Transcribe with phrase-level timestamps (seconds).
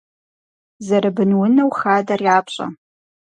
[0.85, 2.67] Зэрыбынунэу хадэр япщӏэ.